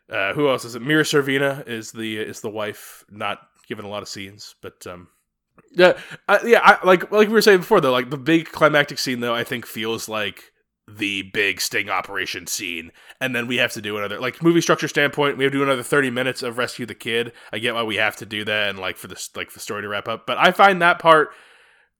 [0.09, 0.83] uh, who else is it?
[0.83, 3.03] Mira Sorvino is the is the wife.
[3.09, 5.07] Not given a lot of scenes, but um,
[5.71, 5.97] yeah,
[6.29, 6.61] I, yeah.
[6.63, 9.43] I, like like we were saying before though, like the big climactic scene though, I
[9.43, 10.51] think feels like
[10.87, 14.87] the big sting operation scene and then we have to do another like movie structure
[14.87, 17.31] standpoint we have to do another 30 minutes of rescue the kid.
[17.51, 19.81] I get why we have to do that and like for this like the story
[19.81, 21.29] to wrap up but i find that part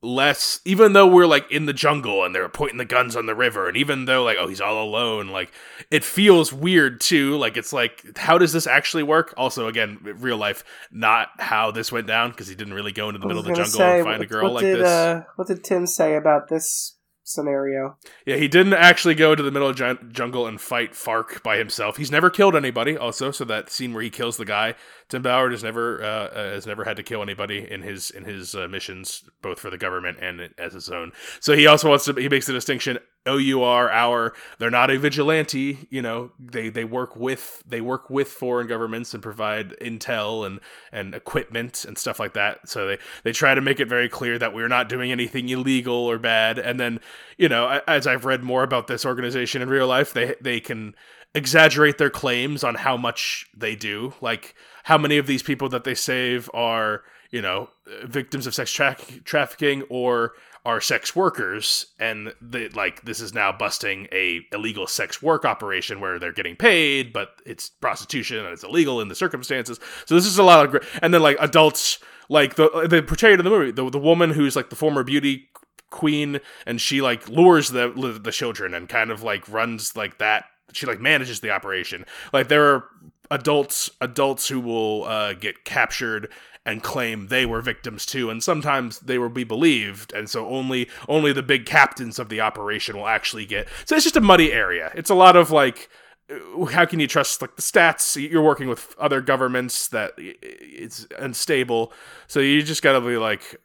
[0.05, 3.35] less even though we're like in the jungle and they're pointing the guns on the
[3.35, 5.51] river and even though like oh he's all alone like
[5.89, 9.33] it feels weird too like it's like how does this actually work?
[9.35, 13.19] Also again real life not how this went down because he didn't really go into
[13.19, 14.87] the middle of the jungle say, and find a girl like did, this.
[14.87, 17.97] uh, what did tim say about this scenario.
[18.25, 19.75] Yeah, he didn't actually go to the middle of
[20.13, 21.97] jungle and fight FARC by himself.
[21.97, 22.95] He's never killed anybody.
[22.95, 24.75] Also, so that scene where he kills the guy,
[25.09, 28.23] Tim Ballard has never uh, uh, has never had to kill anybody in his in
[28.23, 31.11] his uh, missions, both for the government and as his own.
[31.41, 32.13] So he also wants to.
[32.13, 34.33] He makes the distinction: OUR, our.
[34.59, 35.87] They're not a vigilante.
[35.89, 40.59] You know, they they work with they work with foreign governments and provide intel and
[40.91, 42.69] and equipment and stuff like that.
[42.69, 45.95] So they they try to make it very clear that we're not doing anything illegal
[45.95, 46.59] or bad.
[46.59, 46.99] And then
[47.37, 50.95] you know, as I've read more about this organization in real life, they they can
[51.33, 54.13] exaggerate their claims on how much they do.
[54.21, 57.69] Like how many of these people that they save are, you know,
[58.03, 60.33] victims of sex tra- trafficking or
[60.65, 62.33] are sex workers and
[62.73, 67.35] like this is now busting a illegal sex work operation where they're getting paid but
[67.45, 71.13] it's prostitution and it's illegal in the circumstances so this is a lot of and
[71.13, 71.99] then like adults
[72.29, 75.47] like the they portrayed in the movie the, the woman who's like the former beauty
[75.91, 80.45] queen and she like lures the the children and kind of like runs like that
[80.75, 82.05] she like manages the operation.
[82.33, 82.83] Like there are
[83.31, 86.31] adults adults who will uh, get captured
[86.65, 90.89] and claim they were victims too and sometimes they will be believed and so only
[91.07, 94.51] only the big captains of the operation will actually get so it's just a muddy
[94.51, 94.91] area.
[94.95, 95.89] It's a lot of like
[96.29, 98.17] uh, how can you trust like the stats?
[98.29, 101.93] You're working with other governments that it's unstable
[102.27, 103.59] so you just gotta be like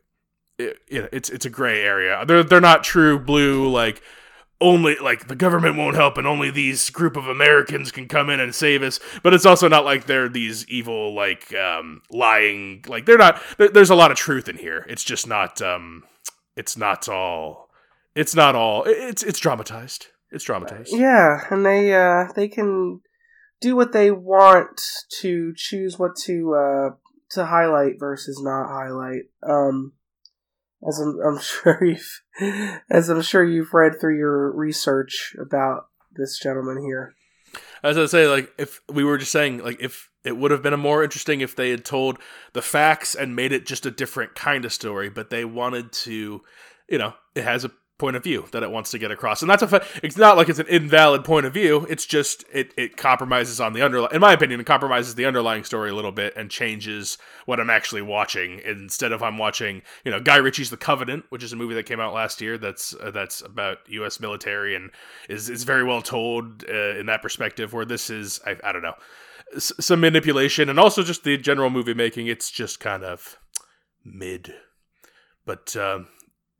[0.59, 2.25] it, it's it's a gray area.
[2.27, 4.03] They're they're not true blue like
[4.61, 8.41] only like the government won't help and only these group of Americans can come in
[8.41, 9.01] and save us.
[9.23, 13.91] But it's also not like they're these evil like um lying like they're not there's
[13.91, 14.85] a lot of truth in here.
[14.89, 16.05] It's just not um
[16.57, 17.71] it's not all
[18.15, 20.09] it's not all it's it's dramatized.
[20.31, 20.93] It's dramatized.
[20.93, 23.01] Yeah, and they uh they can
[23.61, 24.81] do what they want
[25.21, 26.91] to choose what to uh
[27.31, 29.23] to highlight versus not highlight.
[29.43, 29.93] Um
[30.87, 36.39] as I'm, I'm sure you've as I'm sure you've read through your research about this
[36.39, 37.15] gentleman here.
[37.83, 40.73] As I say, like if we were just saying, like if it would have been
[40.73, 42.19] a more interesting if they had told
[42.53, 46.43] the facts and made it just a different kind of story, but they wanted to,
[46.89, 49.43] you know, it has a point of view that it wants to get across.
[49.43, 51.87] And that's a fa- it's not like it's an invalid point of view.
[51.89, 55.63] It's just it it compromises on the underlying in my opinion, it compromises the underlying
[55.63, 60.11] story a little bit and changes what I'm actually watching instead of I'm watching, you
[60.11, 62.95] know, Guy Ritchie's The Covenant, which is a movie that came out last year that's
[62.95, 64.91] uh, that's about US military and
[65.29, 68.83] is is very well told uh, in that perspective where this is I, I don't
[68.83, 68.95] know,
[69.55, 73.37] s- some manipulation and also just the general movie making it's just kind of
[74.05, 74.55] mid.
[75.47, 76.07] But um,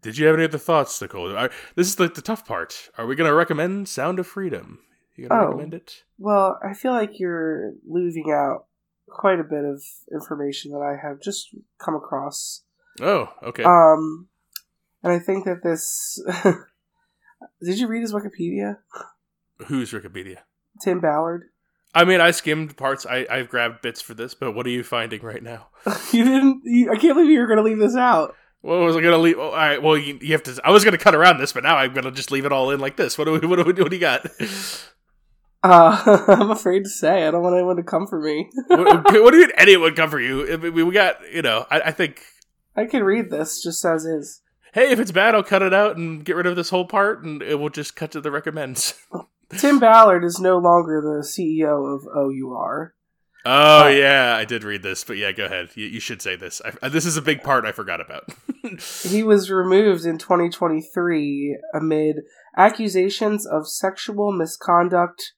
[0.03, 1.37] did you have any other thoughts, Nicole?
[1.37, 2.91] Are, this is the, the tough part.
[2.97, 4.81] Are we going to recommend Sound of Freedom?
[5.17, 6.05] You going to oh, recommend it?
[6.19, 8.67] Well, I feel like you're leaving out
[9.09, 9.83] quite a bit of
[10.13, 12.63] information that I have just come across.
[13.01, 13.65] Oh, okay.
[13.65, 14.29] Um,
[15.03, 16.23] and I think that this.
[17.63, 18.79] Did you read his Wikipedia?
[19.67, 20.39] Who's Wikipedia?
[20.83, 21.45] Tim Ballard.
[21.95, 23.05] I mean, I skimmed parts.
[23.05, 25.69] I, I've grabbed bits for this, but what are you finding right now?
[26.13, 26.63] you didn't.
[26.65, 28.37] You, I can't believe you were going to leave this out.
[28.63, 29.39] What was I gonna leave?
[29.39, 29.83] Oh, all right.
[29.83, 30.61] Well, you, you, have to.
[30.63, 32.81] I was gonna cut around this, but now I'm gonna just leave it all in
[32.81, 33.17] like this.
[33.17, 33.47] What do we?
[33.47, 34.27] What do, we, what do you got?
[35.63, 37.27] Uh, I'm afraid to say.
[37.27, 38.51] I don't want anyone to come for me.
[38.67, 40.59] what, what, do you mean anyone come for you?
[40.59, 41.17] We, we got.
[41.33, 41.67] You know.
[41.71, 42.23] I, I think
[42.77, 44.43] I can read this just as is.
[44.73, 47.25] Hey, if it's bad, I'll cut it out and get rid of this whole part,
[47.25, 48.95] and it will just cut to the recommends.
[49.59, 52.95] Tim Ballard is no longer the CEO of OUR.
[53.45, 55.71] Oh yeah, I did read this, but yeah, go ahead.
[55.75, 56.61] You, you should say this.
[56.83, 58.29] I, this is a big part I forgot about.
[59.03, 62.17] he was removed in 2023 amid
[62.57, 65.33] accusations of sexual misconduct,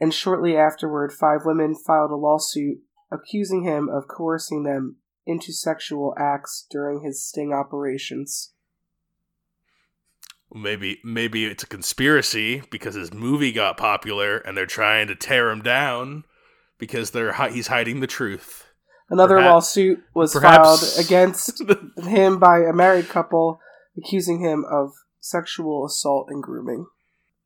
[0.00, 2.78] and shortly afterward, five women filed a lawsuit
[3.10, 8.52] accusing him of coercing them into sexual acts during his sting operations.
[10.52, 15.50] Maybe maybe it's a conspiracy because his movie got popular and they're trying to tear
[15.50, 16.24] him down
[16.78, 18.66] because they're he's hiding the truth.
[19.10, 20.96] Another perhaps, lawsuit was perhaps...
[20.96, 21.62] filed against
[21.98, 23.60] him by a married couple,
[23.98, 26.86] accusing him of sexual assault and grooming.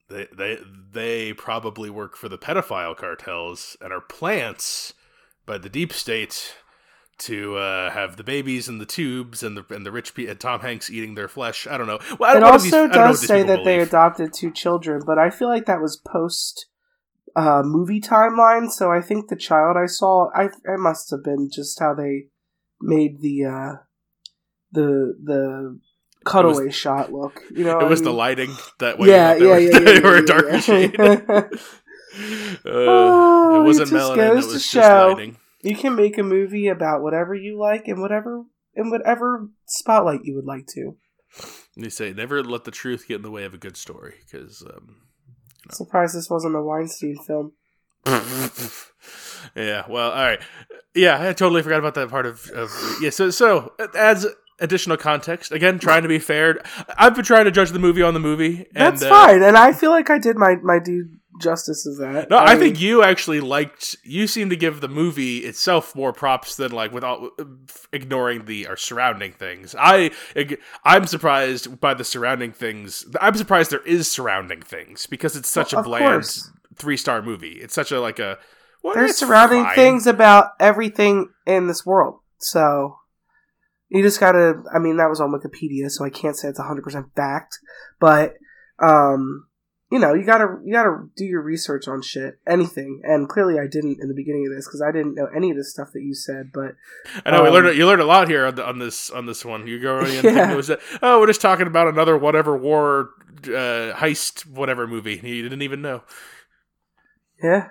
[0.08, 0.58] They they
[0.92, 4.94] they probably work for the pedophile cartels and are plants
[5.44, 6.54] by the deep state
[7.18, 10.38] to uh, have the babies in the tubes and the and the rich pe- and
[10.38, 11.66] Tom Hanks eating their flesh.
[11.66, 11.98] I don't know.
[12.18, 13.64] Well, it also these, does say that believe.
[13.64, 16.66] they adopted two children, but I feel like that was post
[17.36, 18.70] uh, movie timeline.
[18.70, 22.26] So I think the child I saw, I I must have been just how they
[22.80, 23.72] made the uh,
[24.72, 25.80] the the
[26.24, 27.42] cutaway was, shot look.
[27.50, 28.12] You know, it was I mean?
[28.12, 29.08] the lighting that way.
[29.08, 30.60] Yeah, yeah, yeah, yeah, Or a darker yeah.
[30.60, 31.00] shade.
[31.00, 31.48] uh,
[32.64, 34.30] oh, it wasn't it melanin.
[34.30, 35.36] It was just show, lighting.
[35.62, 40.34] You can make a movie about whatever you like and whatever in whatever spotlight you
[40.36, 40.96] would like to.
[41.76, 44.62] They say never let the truth get in the way of a good story because
[44.62, 44.96] um,
[45.68, 45.74] no.
[45.74, 47.52] Surprised this wasn't a Weinstein film.
[49.56, 50.40] yeah, well, all right.
[50.94, 53.10] Yeah, I totally forgot about that part of, of yeah.
[53.10, 54.26] So, so as
[54.60, 56.60] additional context, again, trying to be fair.
[56.96, 58.66] I've been trying to judge the movie on the movie.
[58.74, 61.98] And, That's uh, fine, and I feel like I did my my due justice as
[61.98, 62.30] that.
[62.30, 63.96] No, I, I mean, think you actually liked.
[64.02, 67.32] You seem to give the movie itself more props than like without
[67.92, 69.74] ignoring the or surrounding things.
[69.78, 70.10] I
[70.84, 73.06] I'm surprised by the surrounding things.
[73.20, 76.28] I'm surprised there is surrounding things because it's such well, a bland
[76.76, 77.58] three star movie.
[77.60, 78.38] It's such a like a.
[78.82, 79.74] Well, There's surrounding fine.
[79.74, 82.96] things about everything in this world, so.
[83.90, 84.62] You just gotta.
[84.72, 87.58] I mean, that was on Wikipedia, so I can't say it's 100% fact.
[87.98, 88.34] But
[88.80, 89.47] um,
[89.90, 93.00] you know, you gotta you gotta do your research on shit, anything.
[93.04, 95.56] And clearly, I didn't in the beginning of this because I didn't know any of
[95.56, 96.50] the stuff that you said.
[96.52, 96.74] But
[97.24, 99.24] I know um, we learned you learned a lot here on, the, on this on
[99.24, 99.66] this one.
[99.66, 100.54] You go yeah.
[100.54, 103.10] was that, oh, we're just talking about another whatever war
[103.44, 105.20] uh, heist whatever movie.
[105.22, 106.02] You didn't even know.
[107.42, 107.68] Yeah,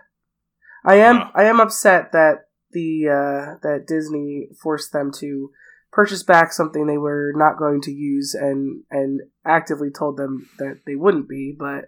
[0.83, 1.29] I am.
[1.35, 5.51] I am upset that the uh, that Disney forced them to
[5.91, 10.79] purchase back something they were not going to use and and actively told them that
[10.87, 11.85] they wouldn't be, but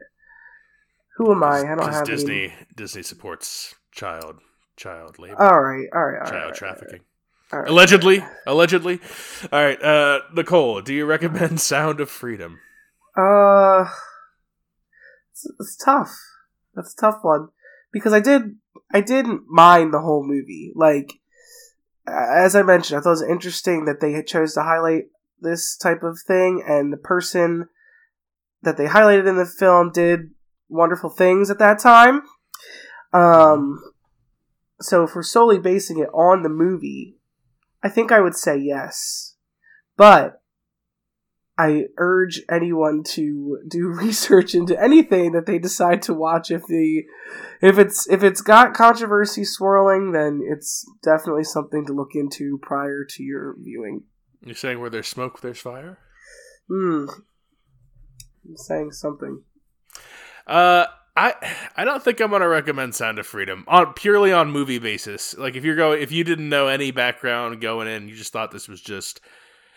[1.20, 1.60] who am I?
[1.60, 2.46] I don't have Disney.
[2.46, 2.54] Any...
[2.76, 4.38] Disney supports child
[4.78, 5.40] child labor.
[5.40, 7.02] All right, all right, all child right, trafficking.
[7.52, 7.70] All right.
[7.70, 9.02] Allegedly, allegedly.
[9.52, 12.60] All right, uh, Nicole, do you recommend Sound of Freedom?
[13.18, 13.90] Uh,
[15.32, 16.18] it's, it's tough.
[16.74, 17.50] That's a tough one
[17.92, 18.56] because I did
[18.94, 20.72] I didn't mind the whole movie.
[20.74, 21.20] Like
[22.08, 25.08] as I mentioned, I thought it was interesting that they chose to highlight
[25.42, 27.68] this type of thing, and the person
[28.62, 30.30] that they highlighted in the film did
[30.70, 32.22] wonderful things at that time.
[33.12, 33.82] Um,
[34.80, 37.18] so if we're solely basing it on the movie,
[37.84, 39.36] I think I would say yes.
[39.98, 40.42] But
[41.58, 46.52] I urge anyone to do research into anything that they decide to watch.
[46.52, 47.04] If the
[47.62, 53.04] if it's if it's got controversy swirling, then it's definitely something to look into prior
[53.10, 54.04] to your viewing.
[54.42, 56.00] You're saying where there's smoke, there's fire.
[56.70, 57.08] Hmm.
[58.48, 59.44] I'm saying something.
[60.50, 61.36] Uh, I
[61.78, 65.38] I don't think I'm gonna recommend Sound of Freedom on purely on movie basis.
[65.38, 68.52] Like if you're going, if you didn't know any background going in, you just thought
[68.52, 69.22] this was just.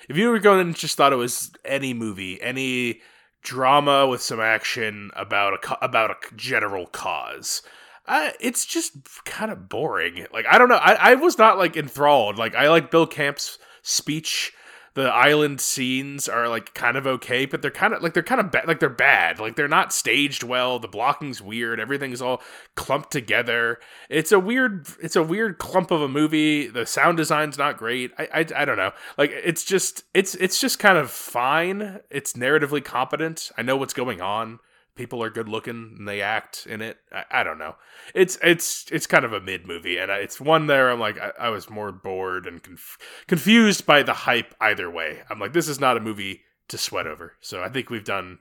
[0.09, 3.03] If you were going and just thought it was any movie, any
[3.43, 7.63] drama with some action about a about a general cause.
[8.07, 10.27] I, it's just kind of boring.
[10.33, 10.77] Like I don't know.
[10.77, 12.39] I, I was not like enthralled.
[12.39, 14.55] Like I like Bill Camp's speech
[14.95, 18.41] the island scenes are like kind of okay, but they're kind of like they're kind
[18.41, 18.69] of bad.
[18.69, 19.39] Like they're bad.
[19.39, 20.79] Like they're not staged well.
[20.79, 21.81] The blocking's weird.
[21.81, 22.43] Everything's all
[22.75, 23.79] clumped together.
[24.11, 24.87] It's a weird.
[25.03, 26.67] It's a weird clump of a movie.
[26.67, 28.13] The sound design's not great.
[28.19, 28.93] I I, I don't know.
[29.17, 32.01] Like it's just it's it's just kind of fine.
[32.11, 33.51] It's narratively competent.
[33.57, 34.59] I know what's going on
[34.95, 36.99] people are good looking and they act in it.
[37.13, 37.77] I, I, don't know.
[38.15, 40.91] It's it's it's kind of a mid movie, and it's one there.
[40.91, 45.21] I'm like I, I was more bored and conf- confused by the hype either way.
[45.31, 47.35] I'm like this is not a movie to sweat over.
[47.41, 48.39] So I think we've done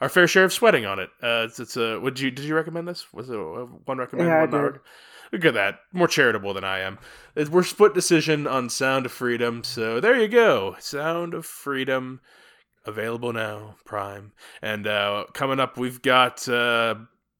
[0.00, 1.10] our fair share of sweating on it.
[1.22, 1.98] Uh, it's, it's a.
[2.00, 3.12] Would you did you recommend this?
[3.12, 4.28] Was it one recommend?
[4.28, 4.80] Yeah, one I did.
[5.32, 5.80] Look at that.
[5.92, 6.98] More charitable than I am.
[7.50, 9.62] We're split decision on Sound of Freedom.
[9.62, 10.76] So there you go.
[10.78, 12.20] Sound of Freedom
[12.88, 14.32] available now, Prime.
[14.62, 16.96] And uh, coming up, we've got uh,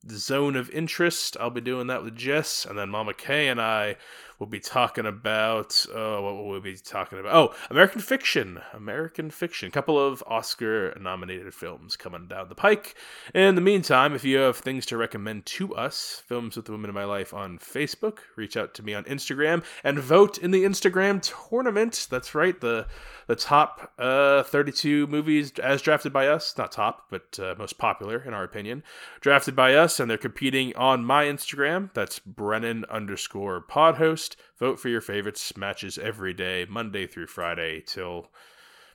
[0.08, 1.36] Zone of Interest.
[1.40, 3.96] I'll be doing that with Jess, and then Mama Kay and I
[4.38, 5.84] will be talking about.
[5.92, 7.34] Uh, what will we be talking about?
[7.34, 8.60] Oh, American Fiction.
[8.72, 9.68] American Fiction.
[9.68, 12.94] A couple of Oscar nominated films coming down the pike.
[13.34, 16.90] In the meantime, if you have things to recommend to us, Films with the Women
[16.90, 20.64] in My Life on Facebook, reach out to me on Instagram and vote in the
[20.64, 22.06] Instagram tournament.
[22.10, 22.58] That's right.
[22.60, 22.86] The
[23.28, 28.24] the top uh, 32 movies as drafted by us, not top, but uh, most popular
[28.26, 28.82] in our opinion,
[29.20, 31.92] drafted by us, and they're competing on my Instagram.
[31.92, 34.27] That's Brennan underscore podhost.
[34.58, 35.56] Vote for your favorites.
[35.56, 38.28] Matches every day, Monday through Friday, till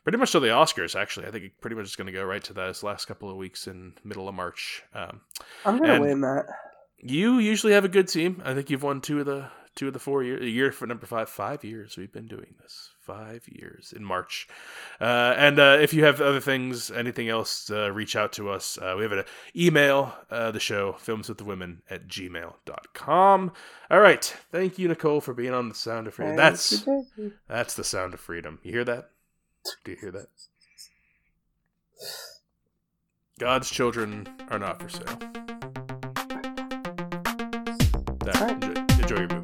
[0.03, 0.99] pretty much till the Oscars.
[0.99, 3.29] Actually, I think it pretty much is going to go right to those last couple
[3.29, 4.83] of weeks in middle of March.
[4.93, 5.21] Um,
[5.65, 6.45] I'm gonna win that.
[6.99, 8.41] You usually have a good team.
[8.45, 10.41] I think you've won two of the two of the four years.
[10.41, 11.29] A year for number five.
[11.29, 14.47] Five years we've been doing this five years in March.
[14.99, 18.77] Uh, and uh, if you have other things, anything else, uh, reach out to us.
[18.81, 23.51] Uh, we have an email, uh, the show, films with the women at gmail.com.
[23.91, 24.23] All right.
[24.51, 26.35] Thank you, Nicole, for being on the Sound of Freedom.
[26.35, 26.85] That's,
[27.47, 28.59] that's the Sound of Freedom.
[28.63, 29.09] You hear that?
[29.83, 30.27] Do you hear that?
[33.39, 35.19] God's children are not for sale.
[38.23, 39.41] That, enjoy your.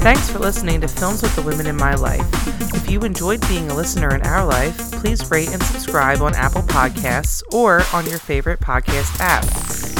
[0.00, 2.26] Thanks for listening to Films with the Women in My Life.
[2.74, 6.62] If you enjoyed being a listener in our life, please rate and subscribe on Apple
[6.62, 9.44] Podcasts or on your favorite podcast app.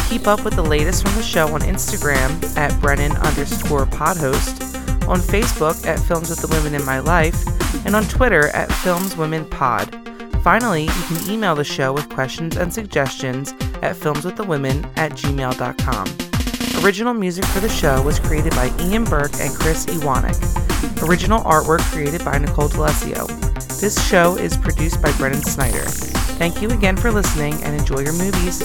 [0.08, 4.64] Keep up with the latest from the show on Instagram at Brennan underscore podhost,
[5.06, 7.46] on Facebook at Films with the Women in My Life,
[7.84, 9.94] and on Twitter at Films Women Pod.
[10.42, 16.84] Finally, you can email the show with questions and suggestions at filmswiththewomen at gmail.com.
[16.84, 21.02] Original music for the show was created by Ian Burke and Chris Iwanek.
[21.02, 23.26] Original artwork created by Nicole D'Alessio.
[23.80, 25.84] This show is produced by Brennan Snyder.
[26.38, 28.62] Thank you again for listening and enjoy your movies.